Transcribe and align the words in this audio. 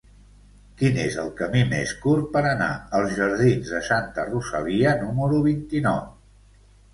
Quin 0.77 0.95
és 1.01 1.17
el 1.23 1.27
camí 1.41 1.59
més 1.73 1.91
curt 2.05 2.25
per 2.37 2.43
anar 2.51 2.69
als 3.01 3.13
jardins 3.19 3.69
de 3.75 3.83
Santa 3.89 4.27
Rosalia 4.31 4.95
número 5.05 5.43
vint-i-nou? 5.51 6.03